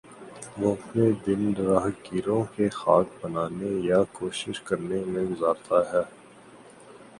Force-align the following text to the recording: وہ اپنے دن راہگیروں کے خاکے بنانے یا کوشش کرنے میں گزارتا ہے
وہ 0.59 0.69
اپنے 0.71 1.05
دن 1.25 1.41
راہگیروں 1.57 2.41
کے 2.55 2.69
خاکے 2.79 3.17
بنانے 3.21 3.71
یا 3.89 4.01
کوشش 4.13 4.61
کرنے 4.67 5.03
میں 5.11 5.23
گزارتا 5.31 5.77
ہے 5.91 6.03